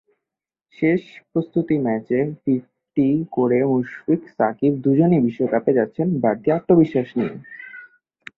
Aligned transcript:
শেষ 0.73 1.01
প্রস্তুতি 1.31 1.75
ম্যাচে 1.77 2.19
ফিফটি 2.41 3.07
করে 3.31 3.59
মুশফিক-সাকিব 3.65 4.73
দুজনই 4.83 5.19
বিশ্বকাপে 5.25 5.71
যাচ্ছেন 5.77 6.07
বাড়তি 6.23 6.47
আত্মবিশ্বাস 6.51 7.07
নিয়ে। 7.17 7.35